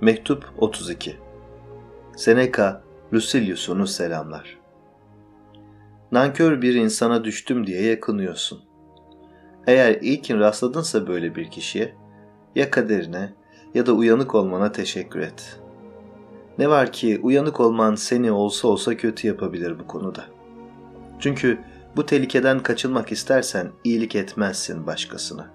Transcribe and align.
Mektup 0.00 0.44
32 0.58 1.16
Seneca, 2.16 2.82
Lucilius'unu 3.12 3.86
selamlar. 3.86 4.58
Nankör 6.12 6.62
bir 6.62 6.74
insana 6.74 7.24
düştüm 7.24 7.66
diye 7.66 7.82
yakınıyorsun. 7.82 8.60
Eğer 9.66 9.94
ilkin 9.94 10.38
rastladınsa 10.38 11.06
böyle 11.06 11.34
bir 11.34 11.50
kişiye, 11.50 11.94
ya 12.54 12.70
kaderine 12.70 13.32
ya 13.74 13.86
da 13.86 13.92
uyanık 13.92 14.34
olmana 14.34 14.72
teşekkür 14.72 15.20
et. 15.20 15.60
Ne 16.58 16.68
var 16.68 16.92
ki 16.92 17.20
uyanık 17.22 17.60
olman 17.60 17.94
seni 17.94 18.32
olsa 18.32 18.68
olsa 18.68 18.96
kötü 18.96 19.26
yapabilir 19.26 19.78
bu 19.78 19.86
konuda. 19.86 20.24
Çünkü 21.18 21.58
bu 21.96 22.06
tehlikeden 22.06 22.60
kaçınmak 22.60 23.12
istersen 23.12 23.70
iyilik 23.84 24.16
etmezsin 24.16 24.86
başkasına. 24.86 25.50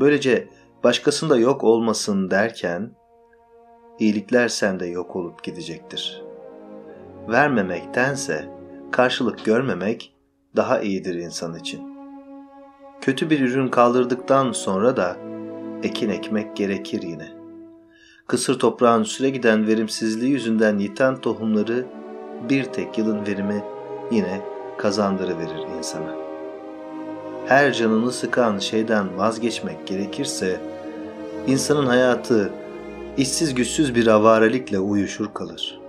Böylece 0.00 0.48
başkasında 0.84 1.36
yok 1.36 1.64
olmasın 1.64 2.30
derken 2.30 2.90
iyilikler 3.98 4.48
sende 4.48 4.86
yok 4.86 5.16
olup 5.16 5.42
gidecektir. 5.42 6.22
Vermemektense 7.28 8.48
karşılık 8.92 9.44
görmemek 9.44 10.14
daha 10.56 10.80
iyidir 10.80 11.14
insan 11.14 11.54
için. 11.54 11.96
Kötü 13.00 13.30
bir 13.30 13.40
ürün 13.40 13.68
kaldırdıktan 13.68 14.52
sonra 14.52 14.96
da 14.96 15.16
ekin 15.82 16.10
ekmek 16.10 16.56
gerekir 16.56 17.02
yine. 17.02 17.28
Kısır 18.26 18.58
toprağın 18.58 19.02
süre 19.02 19.30
giden 19.30 19.66
verimsizliği 19.66 20.32
yüzünden 20.32 20.78
yiten 20.78 21.20
tohumları 21.20 21.86
bir 22.48 22.64
tek 22.64 22.98
yılın 22.98 23.26
verimi 23.26 23.64
yine 24.10 24.40
kazandırıverir 24.78 25.76
insana. 25.78 26.16
Her 27.46 27.72
canını 27.72 28.12
sıkan 28.12 28.58
şeyden 28.58 29.18
vazgeçmek 29.18 29.86
gerekirse 29.86 30.60
insanın 31.46 31.86
hayatı 31.86 32.52
işsiz 33.16 33.54
güçsüz 33.54 33.94
bir 33.94 34.06
avarelikle 34.06 34.78
uyuşur 34.78 35.34
kalır. 35.34 35.80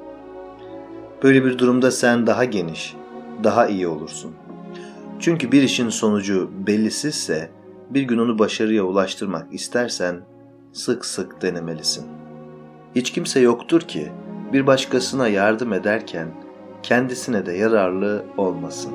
Böyle 1.23 1.45
bir 1.45 1.58
durumda 1.58 1.92
sen 1.92 2.28
daha 2.28 2.45
geniş, 2.45 2.95
daha 3.44 3.67
iyi 3.67 3.88
olursun. 3.88 4.36
Çünkü 5.20 5.52
bir 5.52 5.64
işin 5.64 5.89
sonucu 5.89 6.52
bellisizse 6.67 7.50
bir 7.89 8.02
gün 8.02 8.17
onu 8.17 8.39
başarıya 8.39 8.83
ulaştırmak 8.83 9.53
istersen 9.53 10.22
sık 10.73 11.05
sık 11.05 11.42
denemelisin. 11.42 12.05
Hiç 12.95 13.11
kimse 13.11 13.39
yoktur 13.39 13.81
ki 13.81 14.11
bir 14.53 14.67
başkasına 14.67 15.28
yardım 15.28 15.73
ederken 15.73 16.28
kendisine 16.83 17.45
de 17.45 17.53
yararlı 17.53 18.25
olmasın. 18.38 18.94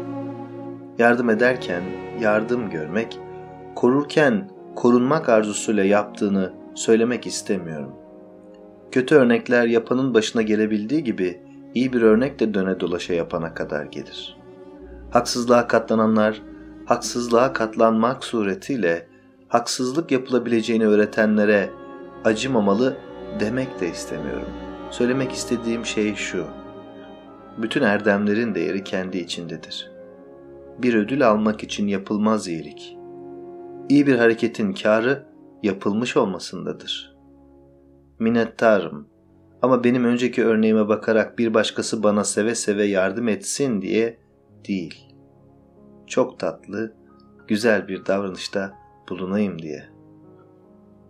Yardım 0.99 1.31
ederken 1.31 1.83
yardım 2.21 2.71
görmek, 2.71 3.19
korurken 3.75 4.51
korunmak 4.77 5.29
arzusuyla 5.29 5.85
yaptığını 5.85 6.53
söylemek 6.75 7.27
istemiyorum. 7.27 8.02
Kötü 8.93 9.15
örnekler 9.15 9.67
yapanın 9.67 10.15
başına 10.15 10.43
gelebildiği 10.43 11.05
gibi 11.05 11.41
iyi 11.75 11.93
bir 11.93 12.03
örnek 12.03 12.41
de 12.41 12.55
döne 12.55 12.81
dolaşa 12.81 13.15
yapana 13.15 13.55
kadar 13.55 13.85
gelir. 13.85 14.37
Haksızlığa 15.11 15.67
katlananlar, 15.67 16.43
haksızlığa 16.87 17.53
katlanmak 17.53 18.25
suretiyle 18.25 19.07
haksızlık 19.49 20.13
yapılabileceğini 20.13 20.87
öğretenlere 20.87 21.71
acımamalı 22.25 22.97
demek 23.41 23.81
de 23.81 23.89
istemiyorum. 23.89 24.49
Söylemek 24.91 25.33
istediğim 25.33 25.87
şey 25.87 26.15
şu. 26.15 26.47
Bütün 27.59 27.83
erdemlerin 27.83 28.55
değeri 28.55 28.85
kendi 28.85 29.19
içindedir. 29.19 29.91
Bir 30.79 30.95
ödül 30.95 31.29
almak 31.29 31.63
için 31.63 31.89
yapılmaz 31.89 32.49
iyilik. 32.49 32.97
İyi 33.89 34.07
bir 34.07 34.19
hareketin 34.19 34.73
karı 34.73 35.27
yapılmış 35.63 36.17
olmasındadır.'' 36.17 37.12
Minnettarım. 38.23 39.09
Ama 39.63 39.85
benim 39.85 40.05
önceki 40.05 40.45
örneğime 40.45 40.89
bakarak 40.89 41.39
bir 41.39 41.55
başkası 41.55 42.03
bana 42.03 42.25
seve 42.25 42.55
seve 42.55 42.85
yardım 42.85 43.29
etsin 43.29 43.83
diye 43.83 44.19
değil. 44.69 45.15
Çok 46.07 46.39
tatlı, 46.39 46.95
güzel 47.49 47.89
bir 47.89 48.07
davranışta 48.07 48.75
bulunayım 49.09 49.63
diye. 49.63 49.85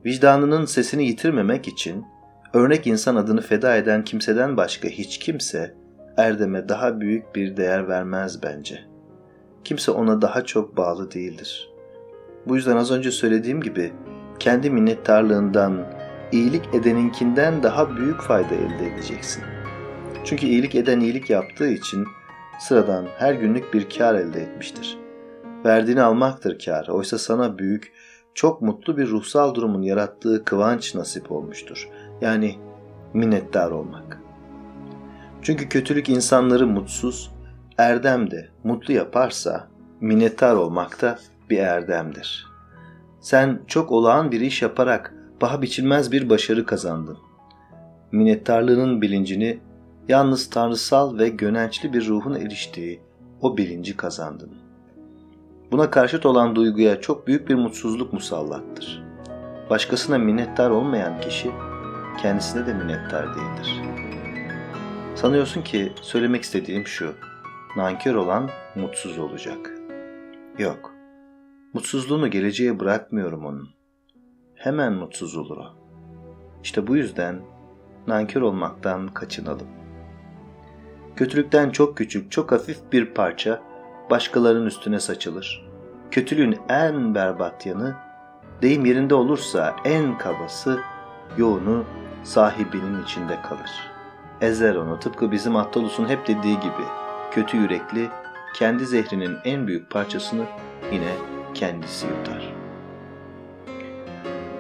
Vicdanının 0.05 0.65
sesini 0.65 1.07
yitirmemek 1.07 1.69
için 1.69 2.05
örnek 2.53 2.87
insan 2.87 3.17
adını 3.17 3.41
feda 3.41 3.77
eden 3.77 4.05
kimseden 4.05 4.57
başka 4.57 4.89
hiç 4.89 5.19
kimse 5.19 5.75
Erdem'e 6.17 6.69
daha 6.69 7.01
büyük 7.01 7.35
bir 7.35 7.57
değer 7.57 7.89
vermez 7.89 8.43
bence. 8.43 8.81
Kimse 9.65 9.91
ona 9.91 10.23
daha 10.23 10.45
çok 10.45 10.77
bağlı 10.77 11.11
değildir. 11.11 11.71
Bu 12.47 12.57
yüzden 12.57 12.77
az 12.77 12.91
önce 12.91 13.11
söylediğim 13.11 13.61
gibi 13.61 13.93
kendi 14.39 14.71
minnettarlığından, 14.71 15.87
iyilik 16.33 16.75
edeninkinden 16.75 17.63
daha 17.63 17.97
büyük 17.97 18.21
fayda 18.21 18.55
elde 18.55 18.95
edeceksin. 18.95 19.45
Çünkü 20.25 20.47
iyilik 20.47 20.75
eden 20.75 21.01
iyilik 21.01 21.31
yaptığı 21.31 21.69
için 21.69 22.07
sıradan 22.61 23.07
her 23.19 23.35
günlük 23.35 23.75
bir 23.75 23.91
kar 23.91 24.15
elde 24.15 24.43
etmiştir. 24.43 24.99
Verdiğini 25.65 26.03
almaktır 26.03 26.59
kar. 26.65 26.89
Oysa 26.89 27.19
sana 27.19 27.59
büyük, 27.59 27.93
çok 28.35 28.63
mutlu 28.63 28.97
bir 28.97 29.09
ruhsal 29.09 29.55
durumun 29.55 29.83
yarattığı 29.83 30.45
kıvanç 30.45 30.95
nasip 30.95 31.33
olmuştur. 31.33 31.89
Yani 32.21 32.59
minnettar 33.15 33.71
olmak. 33.71 34.19
Çünkü 35.43 35.69
kötülük 35.69 36.09
insanları 36.09 36.67
mutsuz, 36.67 37.33
erdem 37.79 38.31
de 38.31 38.49
mutlu 38.65 38.95
yaparsa 38.95 39.69
minnettar 40.01 40.55
olmak 40.55 41.03
da 41.03 41.19
bir 41.51 41.59
erdemdir. 41.59 42.47
Sen 43.21 43.61
çok 43.67 43.93
olağan 43.93 44.33
bir 44.33 44.41
iş 44.41 44.63
yaparak 44.63 45.15
paha 45.43 45.63
biçilmez 45.63 46.13
bir 46.13 46.31
başarı 46.31 46.67
kazandın. 46.67 47.19
Minnettarlığının 48.13 49.03
bilincini 49.03 49.59
yalnız 50.09 50.51
tanrısal 50.51 51.19
ve 51.19 51.29
gönençli 51.29 51.93
bir 51.93 52.07
ruhun 52.07 52.35
eriştiği 52.35 53.01
o 53.41 53.57
bilinci 53.57 53.97
kazandın. 53.97 54.51
Buna 55.73 55.91
karşıt 55.91 56.27
olan 56.27 56.57
duyguya 56.57 57.01
çok 57.01 57.27
büyük 57.27 57.49
bir 57.49 57.55
mutsuzluk 57.55 58.13
musallattır. 58.13 59.03
Başkasına 59.71 60.19
minnettar 60.19 60.71
olmayan 60.71 61.21
kişi 61.21 61.51
kendisine 62.23 62.67
de 62.67 62.75
minnettar 62.75 63.27
değildir. 63.27 63.81
Sanıyorsun 65.15 65.63
ki 65.63 65.93
söylemek 66.01 66.43
istediğim 66.43 66.87
şu, 66.87 67.13
nankör 67.77 68.15
olan 68.15 68.51
mutsuz 68.77 69.19
olacak. 69.19 69.71
Yok, 70.59 70.95
mutsuzluğunu 71.75 72.31
geleceğe 72.31 72.81
bırakmıyorum 72.81 73.47
onun 73.47 73.82
hemen 74.63 74.93
mutsuz 74.93 75.37
olur 75.37 75.57
o. 75.57 75.67
İşte 76.63 76.87
bu 76.87 76.97
yüzden 76.97 77.41
nankör 78.07 78.43
olmaktan 78.43 79.09
kaçınalım. 79.09 79.67
Kötülükten 81.17 81.71
çok 81.71 81.97
küçük, 81.97 82.33
çok 82.33 82.53
hafif 82.53 82.79
bir 82.93 83.15
parça 83.15 83.63
başkalarının 84.11 84.67
üstüne 84.67 85.01
saçılır. 85.01 85.67
Kötülüğün 86.11 86.59
en 86.69 87.15
berbat 87.15 87.67
yanı, 87.67 87.95
deyim 88.63 88.85
yerinde 88.85 89.15
olursa 89.15 89.77
en 89.85 90.19
kabası, 90.19 90.81
yoğunu 91.37 91.85
sahibinin 92.25 93.03
içinde 93.03 93.39
kalır. 93.43 93.71
Ezer 94.41 94.75
onu 94.75 95.01
tıpkı 95.01 95.33
bizim 95.33 95.57
Attalus'un 95.57 96.09
hep 96.09 96.27
dediği 96.27 96.61
gibi, 96.61 96.85
kötü 97.31 97.57
yürekli 97.57 98.09
kendi 98.55 98.87
zehrinin 98.87 99.37
en 99.45 99.67
büyük 99.67 99.91
parçasını 99.91 100.45
yine 100.93 101.13
kendisi 101.55 102.07
yutar.'' 102.07 102.52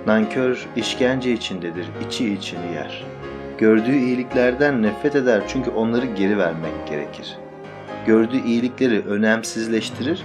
Nankör 0.06 0.68
işkence 0.76 1.32
içindedir, 1.32 1.86
içi 2.06 2.34
içini 2.34 2.72
yer. 2.74 3.04
Gördüğü 3.58 3.96
iyiliklerden 3.96 4.82
nefret 4.82 5.16
eder 5.16 5.42
çünkü 5.48 5.70
onları 5.70 6.06
geri 6.06 6.38
vermek 6.38 6.86
gerekir. 6.88 7.36
Gördüğü 8.06 8.44
iyilikleri 8.44 9.00
önemsizleştirir, 9.00 10.22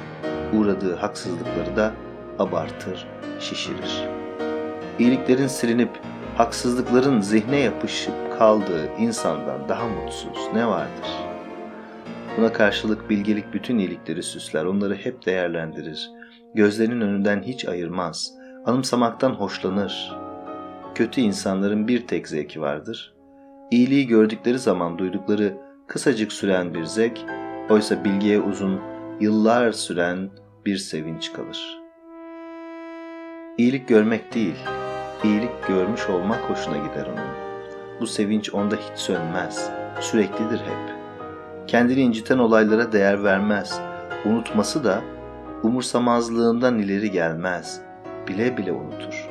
uğradığı 0.53 0.95
haksızlıkları 0.95 1.75
da 1.75 1.94
abartır, 2.39 3.07
şişirir. 3.39 4.03
İyiliklerin 5.00 5.47
silinip 5.47 5.89
haksızlıkların 6.38 7.21
zihne 7.21 7.59
yapışıp 7.59 8.39
kaldığı 8.39 8.89
insandan 9.00 9.69
daha 9.69 9.88
mutsuz 9.88 10.53
ne 10.53 10.68
vardır? 10.68 11.09
Buna 12.38 12.53
karşılık 12.53 13.09
bilgelik 13.09 13.53
bütün 13.53 13.77
iyilikleri 13.77 14.24
süsler, 14.24 14.65
onları 14.65 14.95
hep 14.95 15.25
değerlendirir. 15.25 16.12
Gözlerinin 16.56 17.01
önünden 17.01 17.41
hiç 17.41 17.65
ayırmaz.'' 17.65 18.37
Anımsamaktan 18.67 19.31
hoşlanır. 19.31 20.15
Kötü 20.95 21.21
insanların 21.21 21.87
bir 21.87 22.07
tek 22.07 22.27
zevki 22.27 22.61
vardır. 22.61 23.13
İyiliği 23.71 24.07
gördükleri 24.07 24.59
zaman 24.59 24.97
duydukları 24.97 25.57
kısacık 25.87 26.33
süren 26.33 26.73
bir 26.73 26.83
zevk, 26.83 27.19
oysa 27.69 28.03
bilgiye 28.03 28.41
uzun, 28.41 28.79
yıllar 29.19 29.71
süren 29.71 30.29
bir 30.65 30.77
sevinç 30.77 31.33
kalır. 31.33 31.79
İyilik 33.57 33.87
görmek 33.87 34.33
değil, 34.33 34.55
iyilik 35.23 35.67
görmüş 35.67 36.09
olmak 36.09 36.49
hoşuna 36.49 36.77
gider 36.77 37.05
onun. 37.05 37.47
Bu 38.01 38.07
sevinç 38.07 38.53
onda 38.53 38.75
hiç 38.75 38.99
sönmez, 38.99 39.69
süreklidir 39.99 40.59
hep. 40.59 40.97
Kendini 41.67 41.99
inciten 41.99 42.37
olaylara 42.37 42.91
değer 42.91 43.23
vermez, 43.23 43.79
unutması 44.25 44.83
da 44.83 45.01
umursamazlığından 45.63 46.79
ileri 46.79 47.11
gelmez.'' 47.11 47.87
Bile 48.27 48.57
bile 48.57 48.71
unutur. 48.71 49.27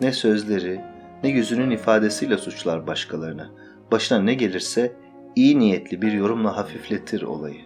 Ne 0.00 0.12
sözleri 0.12 0.80
ne 1.22 1.30
yüzünün 1.30 1.70
ifadesiyle 1.70 2.38
suçlar 2.38 2.86
başkalarını. 2.86 3.50
Başına 3.92 4.20
ne 4.20 4.34
gelirse 4.34 4.92
iyi 5.36 5.58
niyetli 5.58 6.02
bir 6.02 6.12
yorumla 6.12 6.56
hafifletir 6.56 7.22
olayı. 7.22 7.60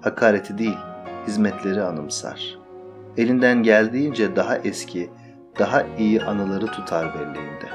Hakareti 0.00 0.58
değil, 0.58 0.78
hizmetleri 1.26 1.82
anımsar. 1.82 2.58
Elinden 3.16 3.62
geldiğince 3.62 4.36
daha 4.36 4.58
eski, 4.58 5.10
daha 5.58 5.82
iyi 5.98 6.22
anıları 6.22 6.66
tutar 6.66 7.14
belleğinde. 7.14 7.68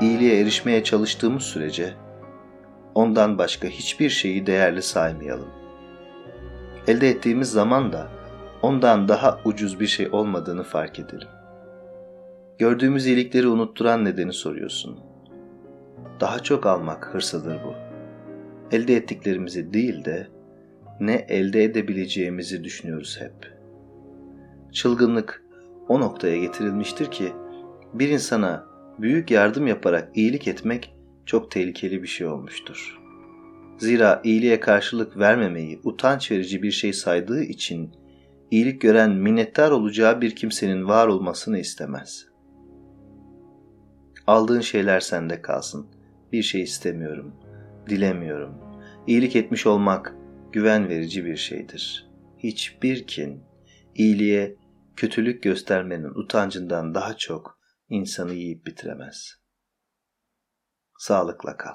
İyiliğe 0.00 0.40
erişmeye 0.40 0.84
çalıştığımız 0.84 1.42
sürece 1.42 1.94
ondan 2.94 3.38
başka 3.38 3.68
hiçbir 3.68 4.10
şeyi 4.10 4.46
değerli 4.46 4.82
saymayalım. 4.82 5.48
Elde 6.88 7.08
ettiğimiz 7.08 7.50
zaman 7.50 7.92
da 7.92 8.15
ondan 8.66 9.08
daha 9.08 9.40
ucuz 9.44 9.80
bir 9.80 9.86
şey 9.86 10.08
olmadığını 10.12 10.62
fark 10.62 10.98
edelim. 10.98 11.28
Gördüğümüz 12.58 13.06
iyilikleri 13.06 13.48
unutturan 13.48 14.04
nedeni 14.04 14.32
soruyorsun. 14.32 14.98
Daha 16.20 16.38
çok 16.38 16.66
almak 16.66 17.14
hırsıdır 17.14 17.58
bu. 17.64 17.74
Elde 18.76 18.96
ettiklerimizi 18.96 19.72
değil 19.72 20.04
de 20.04 20.28
ne 21.00 21.14
elde 21.14 21.64
edebileceğimizi 21.64 22.64
düşünüyoruz 22.64 23.18
hep. 23.20 23.52
Çılgınlık 24.72 25.44
o 25.88 26.00
noktaya 26.00 26.36
getirilmiştir 26.36 27.10
ki 27.10 27.32
bir 27.94 28.08
insana 28.08 28.66
büyük 28.98 29.30
yardım 29.30 29.66
yaparak 29.66 30.08
iyilik 30.14 30.48
etmek 30.48 30.94
çok 31.26 31.50
tehlikeli 31.50 32.02
bir 32.02 32.08
şey 32.08 32.26
olmuştur. 32.26 33.00
Zira 33.78 34.20
iyiliğe 34.24 34.60
karşılık 34.60 35.18
vermemeyi 35.18 35.80
utanç 35.84 36.30
verici 36.30 36.62
bir 36.62 36.70
şey 36.70 36.92
saydığı 36.92 37.42
için 37.42 37.90
iyilik 38.50 38.80
gören 38.80 39.10
minnettar 39.10 39.70
olacağı 39.70 40.20
bir 40.20 40.36
kimsenin 40.36 40.88
var 40.88 41.06
olmasını 41.06 41.58
istemez. 41.58 42.26
Aldığın 44.26 44.60
şeyler 44.60 45.00
sende 45.00 45.42
kalsın. 45.42 45.86
Bir 46.32 46.42
şey 46.42 46.62
istemiyorum, 46.62 47.34
dilemiyorum. 47.88 48.54
İyilik 49.06 49.36
etmiş 49.36 49.66
olmak 49.66 50.14
güven 50.52 50.88
verici 50.88 51.24
bir 51.24 51.36
şeydir. 51.36 52.10
Hiçbir 52.38 53.06
kin, 53.06 53.42
iyiliğe 53.94 54.56
kötülük 54.96 55.42
göstermenin 55.42 56.14
utancından 56.14 56.94
daha 56.94 57.16
çok 57.16 57.58
insanı 57.88 58.34
yiyip 58.34 58.66
bitiremez. 58.66 59.34
Sağlıkla 60.98 61.56
kal. 61.56 61.74